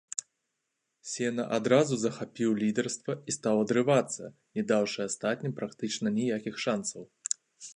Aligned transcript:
Сена 1.09 1.43
адразу 1.57 1.99
захапіў 2.03 2.55
лідарства 2.63 3.13
і 3.29 3.35
стаў 3.37 3.61
адрывацца, 3.65 4.31
не 4.61 4.67
даўшы 4.73 4.99
астатнім 5.09 5.53
практычна 5.61 6.07
ніякіх 6.17 6.55
шанцаў. 6.69 7.01